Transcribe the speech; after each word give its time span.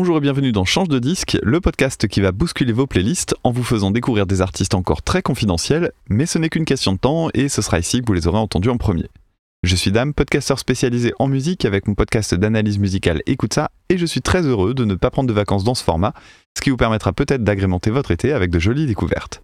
Bonjour 0.00 0.18
et 0.18 0.20
bienvenue 0.20 0.52
dans 0.52 0.64
Change 0.64 0.86
de 0.86 1.00
disque, 1.00 1.36
le 1.42 1.60
podcast 1.60 2.06
qui 2.06 2.20
va 2.20 2.30
bousculer 2.30 2.72
vos 2.72 2.86
playlists 2.86 3.34
en 3.42 3.50
vous 3.50 3.64
faisant 3.64 3.90
découvrir 3.90 4.26
des 4.26 4.40
artistes 4.42 4.76
encore 4.76 5.02
très 5.02 5.22
confidentiels, 5.22 5.90
mais 6.08 6.24
ce 6.24 6.38
n'est 6.38 6.50
qu'une 6.50 6.64
question 6.64 6.92
de 6.92 6.98
temps 6.98 7.30
et 7.34 7.48
ce 7.48 7.62
sera 7.62 7.80
ici 7.80 8.00
que 8.00 8.06
vous 8.06 8.12
les 8.12 8.28
aurez 8.28 8.38
entendus 8.38 8.70
en 8.70 8.76
premier. 8.76 9.08
Je 9.64 9.74
suis 9.74 9.90
Dame, 9.90 10.14
podcasteur 10.14 10.60
spécialisé 10.60 11.12
en 11.18 11.26
musique 11.26 11.64
avec 11.64 11.88
mon 11.88 11.96
podcast 11.96 12.32
d'analyse 12.36 12.78
musicale 12.78 13.22
Écoute 13.26 13.54
ça, 13.54 13.72
et 13.88 13.98
je 13.98 14.06
suis 14.06 14.22
très 14.22 14.42
heureux 14.42 14.72
de 14.72 14.84
ne 14.84 14.94
pas 14.94 15.10
prendre 15.10 15.28
de 15.28 15.34
vacances 15.34 15.64
dans 15.64 15.74
ce 15.74 15.82
format, 15.82 16.14
ce 16.56 16.62
qui 16.62 16.70
vous 16.70 16.76
permettra 16.76 17.12
peut-être 17.12 17.42
d'agrémenter 17.42 17.90
votre 17.90 18.12
été 18.12 18.32
avec 18.32 18.52
de 18.52 18.60
jolies 18.60 18.86
découvertes. 18.86 19.42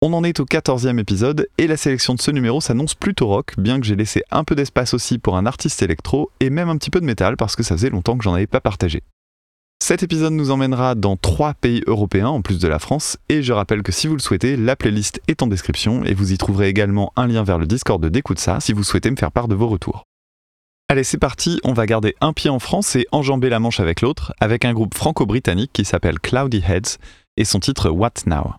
On 0.00 0.14
en 0.14 0.24
est 0.24 0.40
au 0.40 0.46
14e 0.46 0.98
épisode 0.98 1.48
et 1.58 1.66
la 1.66 1.76
sélection 1.76 2.14
de 2.14 2.22
ce 2.22 2.30
numéro 2.30 2.62
s'annonce 2.62 2.94
plutôt 2.94 3.26
rock, 3.26 3.52
bien 3.58 3.78
que 3.78 3.84
j'ai 3.84 3.94
laissé 3.94 4.22
un 4.30 4.42
peu 4.42 4.54
d'espace 4.54 4.94
aussi 4.94 5.18
pour 5.18 5.36
un 5.36 5.44
artiste 5.44 5.82
électro 5.82 6.30
et 6.40 6.48
même 6.48 6.70
un 6.70 6.78
petit 6.78 6.90
peu 6.90 7.02
de 7.02 7.06
métal 7.06 7.36
parce 7.36 7.56
que 7.56 7.62
ça 7.62 7.76
faisait 7.76 7.90
longtemps 7.90 8.16
que 8.16 8.24
j'en 8.24 8.32
avais 8.32 8.46
pas 8.46 8.62
partagé. 8.62 9.02
Cet 9.88 10.02
épisode 10.02 10.32
nous 10.32 10.50
emmènera 10.50 10.96
dans 10.96 11.16
trois 11.16 11.54
pays 11.54 11.80
européens 11.86 12.26
en 12.26 12.42
plus 12.42 12.58
de 12.58 12.66
la 12.66 12.80
France, 12.80 13.18
et 13.28 13.40
je 13.40 13.52
rappelle 13.52 13.84
que 13.84 13.92
si 13.92 14.08
vous 14.08 14.16
le 14.16 14.20
souhaitez, 14.20 14.56
la 14.56 14.74
playlist 14.74 15.20
est 15.28 15.44
en 15.44 15.46
description 15.46 16.02
et 16.02 16.12
vous 16.12 16.32
y 16.32 16.38
trouverez 16.38 16.66
également 16.66 17.12
un 17.14 17.28
lien 17.28 17.44
vers 17.44 17.56
le 17.56 17.68
Discord 17.68 18.04
d'Écoute 18.04 18.40
ça 18.40 18.58
si 18.58 18.72
vous 18.72 18.82
souhaitez 18.82 19.12
me 19.12 19.16
faire 19.16 19.30
part 19.30 19.46
de 19.46 19.54
vos 19.54 19.68
retours. 19.68 20.02
Allez, 20.88 21.04
c'est 21.04 21.18
parti, 21.18 21.60
on 21.62 21.72
va 21.72 21.86
garder 21.86 22.16
un 22.20 22.32
pied 22.32 22.50
en 22.50 22.58
France 22.58 22.96
et 22.96 23.06
enjamber 23.12 23.48
la 23.48 23.60
manche 23.60 23.78
avec 23.78 24.00
l'autre, 24.00 24.34
avec 24.40 24.64
un 24.64 24.72
groupe 24.72 24.92
franco-britannique 24.92 25.70
qui 25.72 25.84
s'appelle 25.84 26.18
Cloudy 26.18 26.64
Heads 26.66 26.98
et 27.36 27.44
son 27.44 27.60
titre 27.60 27.88
What 27.88 28.26
Now? 28.26 28.54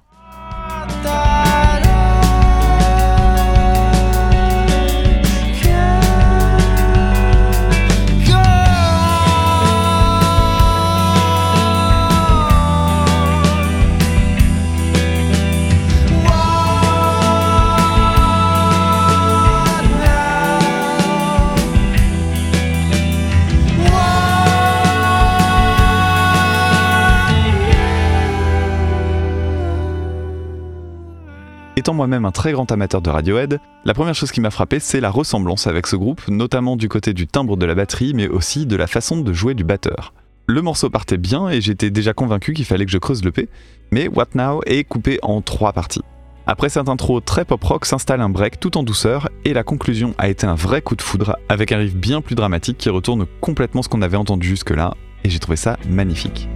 Moi-même 31.93 32.26
un 32.26 32.32
très 32.32 32.52
grand 32.52 32.71
amateur 32.71 33.02
de 33.02 33.10
Radiohead, 33.10 33.60
la 33.85 33.93
première 33.93 34.13
chose 34.13 34.32
qui 34.32 34.41
m'a 34.41 34.52
frappé, 34.52 34.80
c'est 34.80 34.99
la 34.99 35.10
ressemblance 35.10 35.68
avec 35.68 35.88
ce 35.88 35.96
groupe, 35.96 36.21
notamment 36.27 36.76
du 36.76 36.90
côté 36.90 37.13
du 37.13 37.27
timbre 37.27 37.55
de 37.55 37.66
la 37.66 37.76
batterie, 37.76 38.13
mais 38.13 38.27
aussi 38.27 38.66
de 38.66 38.76
la 38.76 38.88
façon 38.88 39.21
de 39.21 39.34
jouer 39.34 39.54
du 39.54 39.63
batteur. 39.63 40.13
Le 40.48 40.62
morceau 40.62 40.90
partait 40.90 41.18
bien 41.18 41.49
et 41.49 41.62
j'étais 41.62 41.90
déjà 41.90 42.13
convaincu 42.13 42.54
qu'il 42.54 42.65
fallait 42.65 42.85
que 42.85 42.91
je 42.91 42.98
creuse 42.98 43.24
le 43.24 43.32
P, 43.32 43.48
mais 43.91 44.08
What 44.08 44.27
Now 44.35 44.62
est 44.65 44.84
coupé 44.84 45.20
en 45.21 45.41
trois 45.41 45.74
parties. 45.74 46.04
Après 46.46 46.70
cette 46.70 46.88
intro 46.88 47.20
très 47.20 47.43
pop-rock 47.43 47.85
s'installe 47.85 48.21
un 48.21 48.30
break 48.30 48.60
tout 48.60 48.77
en 48.77 48.84
douceur 48.84 49.30
et 49.43 49.54
la 49.54 49.63
conclusion 49.63 50.13
a 50.18 50.30
été 50.30 50.48
un 50.48 50.55
vrai 50.55 50.82
coup 50.82 50.96
de 50.96 51.02
foudre 51.02 51.38
avec 51.49 51.74
un 51.74 51.77
riff 51.77 51.96
bien 51.96 52.21
plus 52.21 52.35
dramatique 52.35 52.77
qui 52.77 52.90
retourne 52.90 53.26
complètement 53.41 53.82
ce 53.82 53.90
qu'on 53.90 54.02
avait 54.02 54.18
entendu 54.18 54.48
jusque-là 54.48 54.96
et 55.26 55.30
j'ai 55.30 55.40
trouvé 55.40 55.58
ça 55.58 55.77
magnifique. 55.90 56.48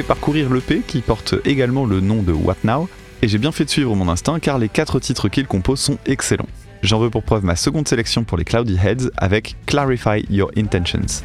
Parcourir 0.00 0.50
l'EP 0.50 0.80
qui 0.86 1.02
porte 1.02 1.34
également 1.44 1.84
le 1.84 2.00
nom 2.00 2.22
de 2.22 2.32
What 2.32 2.56
Now, 2.64 2.88
et 3.20 3.28
j'ai 3.28 3.36
bien 3.36 3.52
fait 3.52 3.66
de 3.66 3.70
suivre 3.70 3.94
mon 3.94 4.08
instinct 4.08 4.40
car 4.40 4.58
les 4.58 4.70
quatre 4.70 4.98
titres 4.98 5.28
qu'il 5.28 5.46
compose 5.46 5.80
sont 5.80 5.98
excellents. 6.06 6.48
J'en 6.82 6.98
veux 6.98 7.10
pour 7.10 7.22
preuve 7.22 7.44
ma 7.44 7.54
seconde 7.54 7.86
sélection 7.86 8.24
pour 8.24 8.38
les 8.38 8.44
Cloudy 8.44 8.78
Heads 8.82 9.10
avec 9.18 9.56
Clarify 9.66 10.24
Your 10.30 10.50
Intentions. 10.56 11.22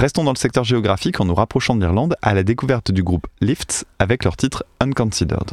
Restons 0.00 0.24
dans 0.24 0.32
le 0.32 0.38
secteur 0.38 0.64
géographique 0.64 1.20
en 1.20 1.26
nous 1.26 1.34
rapprochant 1.34 1.76
de 1.76 1.80
l'Irlande 1.80 2.16
à 2.22 2.32
la 2.32 2.42
découverte 2.42 2.90
du 2.90 3.02
groupe 3.02 3.26
Lifts 3.42 3.84
avec 3.98 4.24
leur 4.24 4.34
titre 4.34 4.64
Unconsidered. 4.80 5.50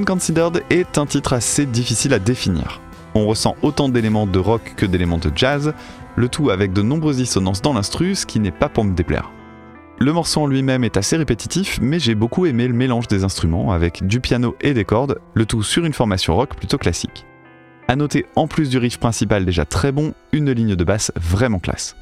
Unconsidered 0.00 0.62
est 0.70 0.96
un 0.96 1.04
titre 1.04 1.34
assez 1.34 1.66
difficile 1.66 2.14
à 2.14 2.18
définir. 2.18 2.80
On 3.14 3.26
ressent 3.26 3.54
autant 3.60 3.90
d'éléments 3.90 4.26
de 4.26 4.38
rock 4.38 4.72
que 4.74 4.86
d'éléments 4.86 5.18
de 5.18 5.30
jazz, 5.34 5.74
le 6.16 6.28
tout 6.28 6.48
avec 6.48 6.72
de 6.72 6.80
nombreuses 6.80 7.18
dissonances 7.18 7.60
dans 7.60 7.74
l'instru, 7.74 8.14
ce 8.14 8.24
qui 8.24 8.40
n'est 8.40 8.50
pas 8.50 8.70
pour 8.70 8.84
me 8.84 8.94
déplaire. 8.94 9.30
Le 9.98 10.14
morceau 10.14 10.40
en 10.40 10.46
lui-même 10.46 10.84
est 10.84 10.96
assez 10.96 11.18
répétitif, 11.18 11.78
mais 11.82 11.98
j'ai 11.98 12.14
beaucoup 12.14 12.46
aimé 12.46 12.66
le 12.66 12.72
mélange 12.72 13.08
des 13.08 13.24
instruments 13.24 13.72
avec 13.72 14.06
du 14.06 14.20
piano 14.20 14.56
et 14.62 14.72
des 14.72 14.86
cordes, 14.86 15.20
le 15.34 15.44
tout 15.44 15.62
sur 15.62 15.84
une 15.84 15.92
formation 15.92 16.34
rock 16.34 16.54
plutôt 16.54 16.78
classique. 16.78 17.26
A 17.86 17.94
noter 17.94 18.24
en 18.36 18.46
plus 18.46 18.70
du 18.70 18.78
riff 18.78 18.96
principal 18.96 19.44
déjà 19.44 19.66
très 19.66 19.92
bon, 19.92 20.14
une 20.32 20.50
ligne 20.50 20.76
de 20.76 20.84
basse 20.84 21.12
vraiment 21.16 21.58
classe. 21.58 21.94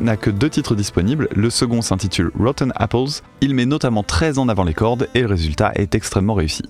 N'a 0.00 0.16
que 0.16 0.30
deux 0.30 0.50
titres 0.50 0.74
disponibles. 0.74 1.28
Le 1.34 1.50
second 1.50 1.82
s'intitule 1.82 2.30
Rotten 2.38 2.72
Apples. 2.76 3.22
Il 3.40 3.54
met 3.54 3.66
notamment 3.66 4.02
très 4.02 4.38
en 4.38 4.48
avant 4.48 4.64
les 4.64 4.74
cordes 4.74 5.08
et 5.14 5.20
le 5.20 5.26
résultat 5.26 5.72
est 5.74 5.94
extrêmement 5.94 6.34
réussi. 6.34 6.64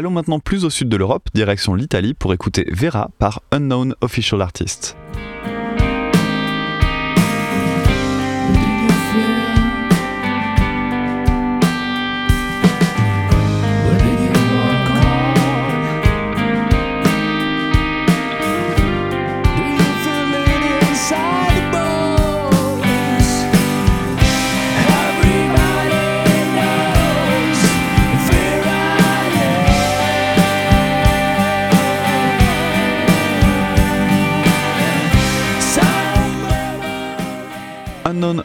Allons 0.00 0.10
maintenant 0.10 0.40
plus 0.40 0.64
au 0.64 0.70
sud 0.70 0.88
de 0.88 0.96
l'Europe, 0.96 1.28
direction 1.34 1.74
l'Italie, 1.74 2.14
pour 2.14 2.32
écouter 2.32 2.66
Vera 2.72 3.10
par 3.18 3.42
Unknown 3.52 3.94
Official 4.00 4.40
Artist. 4.40 4.96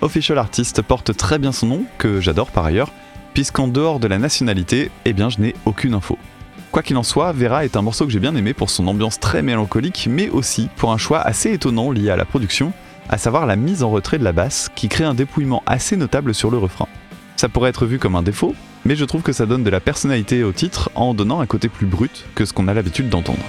Official 0.05 0.37
Artist 0.37 0.83
porte 0.83 1.17
très 1.17 1.39
bien 1.39 1.51
son 1.51 1.65
nom, 1.65 1.83
que 1.97 2.21
j'adore 2.21 2.51
par 2.51 2.63
ailleurs, 2.63 2.91
puisqu'en 3.33 3.67
dehors 3.67 3.99
de 3.99 4.07
la 4.07 4.19
nationalité, 4.19 4.91
eh 5.03 5.13
bien 5.13 5.29
je 5.29 5.39
n'ai 5.39 5.55
aucune 5.65 5.95
info. 5.95 6.19
Quoi 6.71 6.83
qu'il 6.83 6.95
en 6.97 7.01
soit, 7.01 7.31
Vera 7.31 7.65
est 7.65 7.75
un 7.75 7.81
morceau 7.81 8.05
que 8.05 8.11
j'ai 8.11 8.19
bien 8.19 8.35
aimé 8.35 8.53
pour 8.53 8.69
son 8.69 8.85
ambiance 8.85 9.19
très 9.19 9.41
mélancolique, 9.41 10.07
mais 10.07 10.29
aussi 10.29 10.69
pour 10.75 10.91
un 10.91 10.99
choix 10.99 11.21
assez 11.21 11.53
étonnant 11.53 11.89
lié 11.89 12.11
à 12.11 12.17
la 12.17 12.25
production, 12.25 12.71
à 13.09 13.17
savoir 13.17 13.47
la 13.47 13.55
mise 13.55 13.81
en 13.81 13.89
retrait 13.89 14.19
de 14.19 14.23
la 14.23 14.31
basse, 14.31 14.69
qui 14.75 14.89
crée 14.89 15.05
un 15.05 15.15
dépouillement 15.15 15.63
assez 15.65 15.97
notable 15.97 16.35
sur 16.35 16.51
le 16.51 16.59
refrain. 16.59 16.87
Ça 17.35 17.49
pourrait 17.49 17.71
être 17.71 17.87
vu 17.87 17.97
comme 17.97 18.15
un 18.15 18.21
défaut, 18.21 18.53
mais 18.85 18.95
je 18.95 19.05
trouve 19.05 19.23
que 19.23 19.33
ça 19.33 19.47
donne 19.47 19.63
de 19.63 19.71
la 19.71 19.79
personnalité 19.79 20.43
au 20.43 20.51
titre 20.51 20.91
en 20.93 21.15
donnant 21.15 21.39
un 21.39 21.47
côté 21.47 21.67
plus 21.67 21.87
brut 21.87 22.25
que 22.35 22.45
ce 22.45 22.53
qu'on 22.53 22.67
a 22.67 22.75
l'habitude 22.75 23.09
d'entendre. 23.09 23.43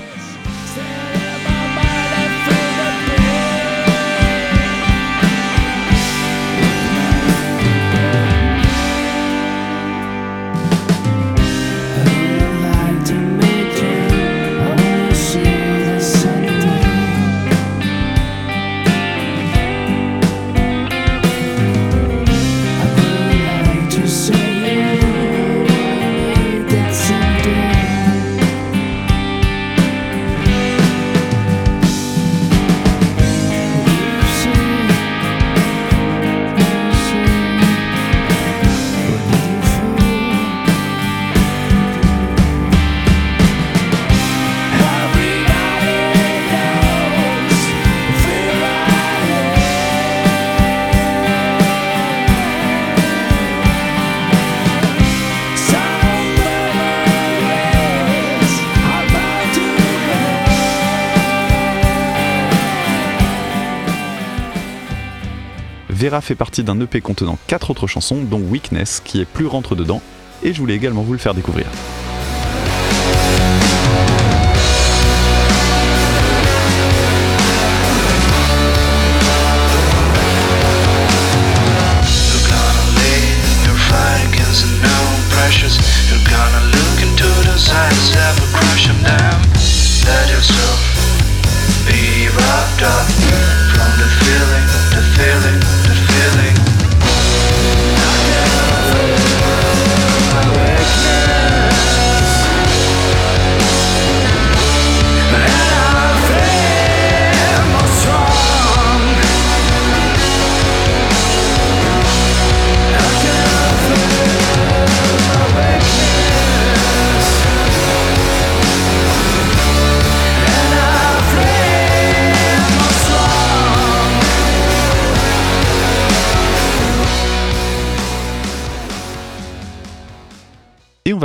Vera 66.07 66.21
fait 66.21 66.37
partie 66.37 66.63
d'un 66.63 66.81
EP 66.81 67.01
contenant 67.01 67.37
4 67.49 67.71
autres 67.71 67.89
chansons, 67.89 68.23
dont 68.23 68.39
Weakness, 68.39 69.03
qui 69.05 69.21
est 69.21 69.25
plus 69.25 69.47
rentre 69.47 69.75
dedans, 69.75 70.01
et 70.45 70.53
je 70.53 70.61
voulais 70.61 70.77
également 70.77 71.03
vous 71.03 71.13
le 71.13 71.19
faire 71.19 71.35
découvrir. 71.35 71.67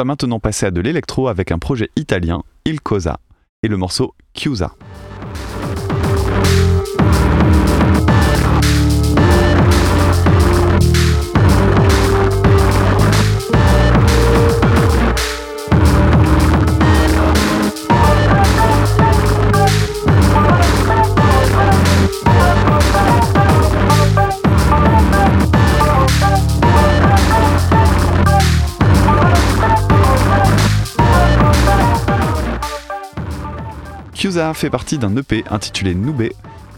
Va 0.01 0.05
maintenant 0.05 0.39
passer 0.39 0.65
à 0.65 0.72
de 0.72 0.81
l'électro 0.81 1.27
avec 1.27 1.51
un 1.51 1.60
projet 1.60 1.91
italien, 1.96 2.41
Il 2.65 2.81
Cosa, 2.81 3.20
et 3.62 3.67
le 3.67 3.77
morceau 3.77 4.15
Chiusa. 4.34 4.74
Fait 34.55 34.71
partie 34.71 34.98
d'un 34.98 35.15
EP 35.15 35.43
intitulé 35.51 35.93
Nube, 35.93 36.31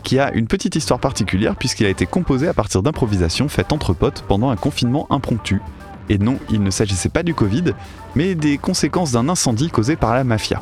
qui 0.04 0.20
a 0.20 0.34
une 0.34 0.48
petite 0.48 0.76
histoire 0.76 1.00
particulière 1.00 1.56
puisqu'il 1.56 1.86
a 1.86 1.90
été 1.90 2.06
composé 2.06 2.50
à 2.50 2.54
partir 2.54 2.84
d'improvisations 2.84 3.48
faites 3.48 3.72
entre 3.72 3.94
potes 3.94 4.26
pendant 4.28 4.50
un 4.50 4.58
confinement 4.58 5.08
impromptu. 5.10 5.62
Et 6.10 6.18
non, 6.18 6.40
il 6.50 6.62
ne 6.62 6.70
s'agissait 6.70 7.08
pas 7.08 7.24
du 7.24 7.34
Covid, 7.34 7.74
mais 8.16 8.36
des 8.36 8.58
conséquences 8.58 9.14
d'un 9.14 9.30
incendie 9.30 9.70
causé 9.70 9.96
par 9.96 10.14
la 10.14 10.26
mafia. 10.26 10.62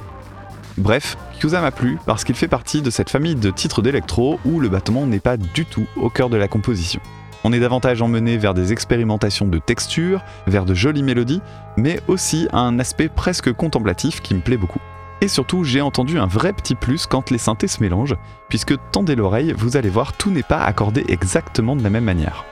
Bref, 0.78 1.18
Kyuza 1.40 1.60
m'a 1.60 1.72
plu 1.72 1.98
parce 2.06 2.24
qu'il 2.24 2.36
fait 2.36 2.48
partie 2.48 2.84
de 2.84 2.92
cette 2.92 3.10
famille 3.10 3.36
de 3.36 3.50
titres 3.50 3.82
d'électro 3.82 4.40
où 4.46 4.60
le 4.60 4.70
battement 4.70 5.08
n'est 5.08 5.20
pas 5.20 5.38
du 5.38 5.66
tout 5.66 5.88
au 5.98 6.12
cœur 6.12 6.30
de 6.30 6.38
la 6.38 6.48
composition. 6.48 7.02
On 7.44 7.52
est 7.52 7.60
davantage 7.60 8.04
emmené 8.04 8.38
vers 8.38 8.54
des 8.54 8.72
expérimentations 8.72 9.48
de 9.48 9.58
texture, 9.58 10.24
vers 10.46 10.66
de 10.66 10.76
jolies 10.76 11.04
mélodies, 11.04 11.42
mais 11.78 12.00
aussi 12.08 12.48
un 12.54 12.78
aspect 12.78 13.10
presque 13.10 13.52
contemplatif 13.52 14.22
qui 14.22 14.36
me 14.36 14.42
plaît 14.42 14.58
beaucoup. 14.58 14.82
Et 15.24 15.28
surtout, 15.28 15.64
j'ai 15.64 15.82
entendu 15.82 16.18
un 16.18 16.26
vrai 16.26 16.52
petit 16.52 16.74
plus 16.74 17.06
quand 17.06 17.30
les 17.30 17.38
synthés 17.38 17.68
se 17.68 17.82
mélangent, 17.82 18.18
puisque 18.50 18.74
tendez 18.92 19.16
l'oreille, 19.16 19.54
vous 19.56 19.78
allez 19.78 19.90
voir, 19.90 20.14
tout 20.14 20.32
n'est 20.32 20.42
pas 20.42 20.64
accordé 20.64 21.06
exactement 21.10 21.76
de 21.76 21.84
la 21.84 21.92
même 21.92 22.04
manière. 22.04 22.44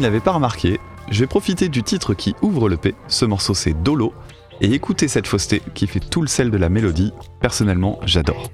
Ne 0.00 0.18
pas 0.18 0.32
remarqué, 0.32 0.80
je 1.10 1.20
vais 1.20 1.26
profiter 1.26 1.68
du 1.68 1.82
titre 1.82 2.14
qui 2.14 2.34
ouvre 2.42 2.68
le 2.68 2.76
P, 2.76 2.94
ce 3.08 3.24
morceau 3.24 3.54
c'est 3.54 3.74
Dolo, 3.82 4.12
et 4.60 4.72
écouter 4.72 5.08
cette 5.08 5.26
fausseté 5.26 5.62
qui 5.74 5.86
fait 5.86 6.00
tout 6.00 6.22
le 6.22 6.28
sel 6.28 6.50
de 6.50 6.56
la 6.56 6.68
mélodie, 6.68 7.12
personnellement 7.40 7.98
j'adore. 8.04 8.50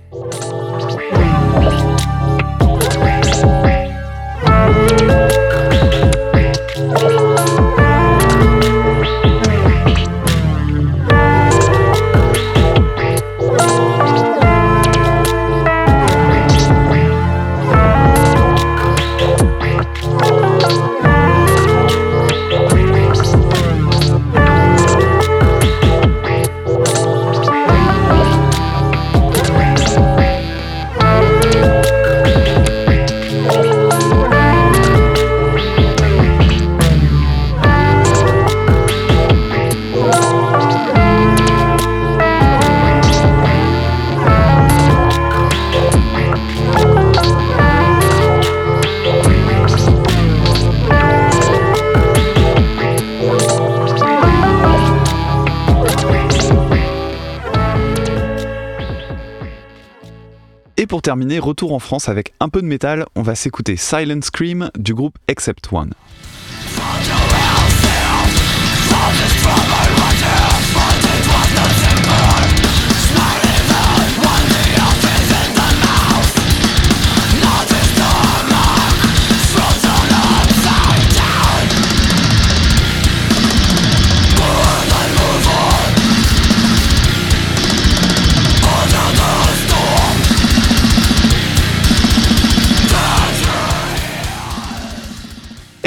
Et 60.86 60.88
pour 60.88 61.02
terminer, 61.02 61.40
retour 61.40 61.72
en 61.72 61.80
France 61.80 62.08
avec 62.08 62.32
un 62.38 62.48
peu 62.48 62.62
de 62.62 62.66
métal, 62.68 63.06
on 63.16 63.22
va 63.22 63.34
s'écouter 63.34 63.76
Silent 63.76 64.22
Scream 64.22 64.70
du 64.78 64.94
groupe 64.94 65.18
Except 65.26 65.66
One. 65.72 65.92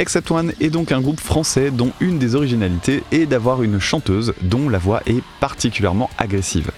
Except 0.00 0.30
One 0.30 0.54
est 0.62 0.70
donc 0.70 0.92
un 0.92 1.02
groupe 1.02 1.20
français 1.20 1.70
dont 1.70 1.92
une 2.00 2.18
des 2.18 2.34
originalités 2.34 3.04
est 3.12 3.26
d'avoir 3.26 3.62
une 3.62 3.78
chanteuse 3.78 4.32
dont 4.40 4.70
la 4.70 4.78
voix 4.78 5.02
est 5.04 5.22
particulièrement 5.40 6.08
agressive. 6.16 6.70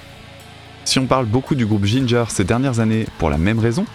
Si 0.85 0.99
on 0.99 1.07
parle 1.07 1.27
beaucoup 1.27 1.55
du 1.55 1.65
groupe 1.65 1.85
Ginger 1.85 2.25
ces 2.31 2.43
dernières 2.43 2.81
années 2.81 3.07
pour 3.19 3.31
la 3.31 3.39
même 3.39 3.61
raison, 3.61 3.87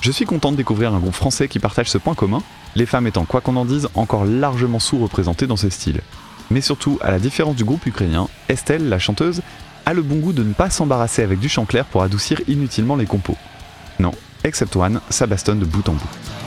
je 0.00 0.10
suis 0.10 0.24
content 0.24 0.50
de 0.50 0.56
découvrir 0.56 0.92
un 0.92 0.98
groupe 0.98 1.14
français 1.14 1.46
qui 1.46 1.60
partage 1.60 1.88
ce 1.88 1.96
point 1.96 2.16
commun, 2.16 2.42
les 2.74 2.86
femmes 2.86 3.06
étant 3.06 3.24
quoi 3.24 3.40
qu'on 3.40 3.54
en 3.54 3.64
dise 3.64 3.88
encore 3.94 4.24
largement 4.24 4.80
sous-représentées 4.80 5.46
dans 5.46 5.54
ce 5.56 5.70
style. 5.70 6.00
Mais 6.50 6.60
surtout, 6.60 6.98
à 7.02 7.12
la 7.12 7.20
différence 7.20 7.54
du 7.54 7.64
groupe 7.64 7.86
ukrainien, 7.86 8.26
Estelle, 8.48 8.88
la 8.88 8.98
chanteuse, 8.98 9.42
a 9.86 9.94
le 9.94 10.02
bon 10.02 10.16
goût 10.16 10.32
de 10.32 10.42
ne 10.42 10.54
pas 10.54 10.70
s'embarrasser 10.70 11.22
avec 11.22 11.38
du 11.38 11.48
chant 11.48 11.66
clair 11.66 11.84
pour 11.84 12.02
adoucir 12.02 12.40
inutilement 12.48 12.96
les 12.96 13.06
compos. 13.06 13.36
Non, 14.00 14.10
Except 14.42 14.74
One, 14.74 15.00
ça 15.08 15.28
bastonne 15.28 15.60
de 15.60 15.64
bout 15.64 15.88
en 15.88 15.92
bout. 15.92 16.41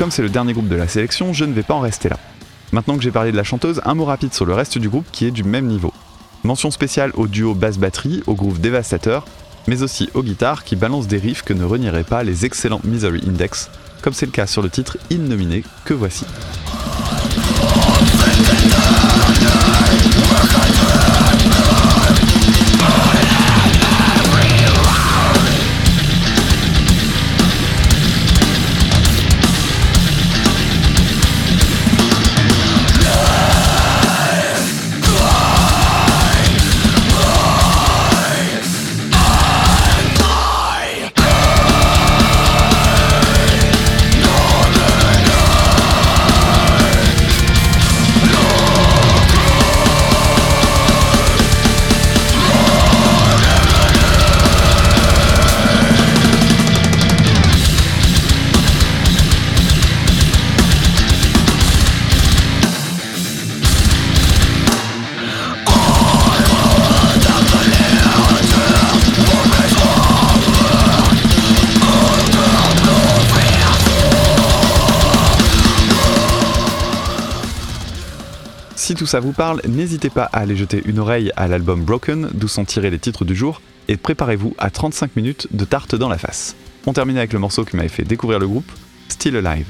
Comme 0.00 0.10
c'est 0.10 0.22
le 0.22 0.30
dernier 0.30 0.54
groupe 0.54 0.68
de 0.68 0.76
la 0.76 0.88
sélection, 0.88 1.34
je 1.34 1.44
ne 1.44 1.52
vais 1.52 1.62
pas 1.62 1.74
en 1.74 1.80
rester 1.80 2.08
là. 2.08 2.16
Maintenant 2.72 2.96
que 2.96 3.02
j'ai 3.02 3.10
parlé 3.10 3.32
de 3.32 3.36
la 3.36 3.44
chanteuse, 3.44 3.82
un 3.84 3.92
mot 3.92 4.06
rapide 4.06 4.32
sur 4.32 4.46
le 4.46 4.54
reste 4.54 4.78
du 4.78 4.88
groupe 4.88 5.04
qui 5.12 5.26
est 5.26 5.30
du 5.30 5.44
même 5.44 5.66
niveau. 5.66 5.92
Mention 6.42 6.70
spéciale 6.70 7.12
au 7.16 7.26
duo 7.26 7.52
basse-batterie, 7.52 8.22
au 8.26 8.32
groove 8.32 8.62
dévastateur, 8.62 9.26
mais 9.66 9.82
aussi 9.82 10.08
aux 10.14 10.22
guitares 10.22 10.64
qui 10.64 10.74
balancent 10.74 11.06
des 11.06 11.18
riffs 11.18 11.42
que 11.42 11.52
ne 11.52 11.64
renieraient 11.64 12.02
pas 12.02 12.22
les 12.22 12.46
excellents 12.46 12.80
Misery 12.82 13.20
Index, 13.28 13.68
comme 14.00 14.14
c'est 14.14 14.24
le 14.24 14.32
cas 14.32 14.46
sur 14.46 14.62
le 14.62 14.70
titre 14.70 14.96
Innominé 15.10 15.64
que 15.84 15.92
voici. 15.92 16.24
Tout 79.00 79.06
ça 79.06 79.18
vous 79.18 79.32
parle, 79.32 79.62
n'hésitez 79.66 80.10
pas 80.10 80.24
à 80.24 80.40
aller 80.40 80.56
jeter 80.56 80.82
une 80.84 80.98
oreille 80.98 81.32
à 81.34 81.48
l'album 81.48 81.84
Broken, 81.84 82.28
d'où 82.34 82.48
sont 82.48 82.66
tirés 82.66 82.90
les 82.90 82.98
titres 82.98 83.24
du 83.24 83.34
jour, 83.34 83.62
et 83.88 83.96
préparez-vous 83.96 84.54
à 84.58 84.68
35 84.68 85.16
minutes 85.16 85.48
de 85.52 85.64
tarte 85.64 85.94
dans 85.94 86.10
la 86.10 86.18
face. 86.18 86.54
On 86.86 86.92
termine 86.92 87.16
avec 87.16 87.32
le 87.32 87.38
morceau 87.38 87.64
qui 87.64 87.76
m'avait 87.76 87.88
fait 87.88 88.04
découvrir 88.04 88.38
le 88.38 88.46
groupe, 88.46 88.70
Still 89.08 89.38
Alive. 89.38 89.64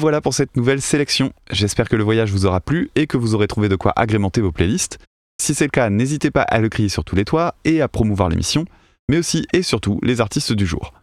Voilà 0.00 0.22
pour 0.22 0.32
cette 0.32 0.56
nouvelle 0.56 0.80
sélection. 0.80 1.30
J'espère 1.50 1.88
que 1.88 1.94
le 1.94 2.02
voyage 2.02 2.32
vous 2.32 2.46
aura 2.46 2.60
plu 2.60 2.90
et 2.96 3.06
que 3.06 3.18
vous 3.18 3.34
aurez 3.34 3.46
trouvé 3.46 3.68
de 3.68 3.76
quoi 3.76 3.92
agrémenter 3.94 4.40
vos 4.40 4.50
playlists. 4.50 4.98
Si 5.40 5.54
c'est 5.54 5.66
le 5.66 5.70
cas, 5.70 5.90
n'hésitez 5.90 6.30
pas 6.30 6.40
à 6.40 6.58
le 6.58 6.70
crier 6.70 6.88
sur 6.88 7.04
tous 7.04 7.16
les 7.16 7.26
toits 7.26 7.54
et 7.66 7.82
à 7.82 7.88
promouvoir 7.88 8.30
l'émission, 8.30 8.64
mais 9.10 9.18
aussi 9.18 9.46
et 9.52 9.62
surtout 9.62 10.00
les 10.02 10.22
artistes 10.22 10.54
du 10.54 10.66
jour. 10.66 10.94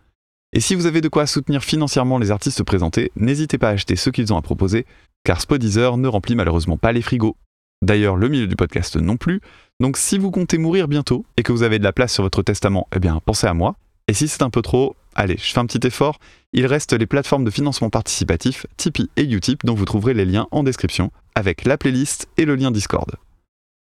Et 0.51 0.59
si 0.59 0.73
vous 0.73 0.87
avez 0.87 1.01
de 1.01 1.09
quoi 1.09 1.27
soutenir 1.27 1.63
financièrement 1.63 2.17
les 2.17 2.31
artistes 2.31 2.63
présentés, 2.63 3.11
n'hésitez 3.15 3.59
pas 3.59 3.69
à 3.69 3.73
acheter 3.73 3.95
ce 3.95 4.09
qu'ils 4.09 4.33
ont 4.33 4.37
à 4.37 4.41
proposer, 4.41 4.87
car 5.23 5.41
Spodizer 5.41 5.97
ne 5.97 6.07
remplit 6.07 6.35
malheureusement 6.35 6.77
pas 6.77 6.91
les 6.91 7.03
frigos. 7.03 7.37
D'ailleurs, 7.83 8.15
le 8.15 8.29
milieu 8.29 8.47
du 8.47 8.55
podcast 8.55 8.97
non 8.97 9.17
plus, 9.17 9.41
donc 9.79 9.97
si 9.97 10.17
vous 10.17 10.31
comptez 10.31 10.57
mourir 10.57 10.87
bientôt 10.87 11.23
et 11.37 11.43
que 11.43 11.51
vous 11.51 11.61
avez 11.61 11.77
de 11.77 11.83
la 11.83 11.93
place 11.93 12.13
sur 12.13 12.23
votre 12.23 12.41
testament, 12.41 12.87
eh 12.95 12.99
bien 12.99 13.21
pensez 13.23 13.45
à 13.45 13.53
moi. 13.53 13.75
Et 14.07 14.13
si 14.13 14.27
c'est 14.27 14.41
un 14.41 14.49
peu 14.49 14.63
trop, 14.63 14.95
allez, 15.17 15.35
je 15.37 15.51
fais 15.51 15.59
un 15.59 15.65
petit 15.65 15.85
effort, 15.85 16.19
il 16.53 16.65
reste 16.65 16.93
les 16.93 17.05
plateformes 17.05 17.43
de 17.43 17.51
financement 17.51 17.89
participatif 17.89 18.65
Tipeee 18.77 19.09
et 19.17 19.23
Utip 19.23 19.65
dont 19.65 19.73
vous 19.73 19.85
trouverez 19.85 20.13
les 20.13 20.25
liens 20.25 20.47
en 20.51 20.63
description, 20.63 21.11
avec 21.35 21.65
la 21.65 21.77
playlist 21.77 22.29
et 22.37 22.45
le 22.45 22.55
lien 22.55 22.71
Discord. 22.71 23.15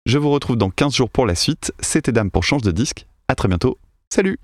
Je 0.06 0.18
vous 0.18 0.30
retrouve 0.30 0.56
dans 0.56 0.70
15 0.70 0.96
jours 0.96 1.10
pour 1.10 1.26
la 1.26 1.36
suite, 1.36 1.74
c'était 1.80 2.12
Dame 2.12 2.32
pour 2.32 2.44
Change 2.44 2.62
de 2.62 2.72
Disque, 2.72 3.08
à 3.28 3.36
très 3.36 3.48
bientôt, 3.48 3.78
salut 4.10 4.40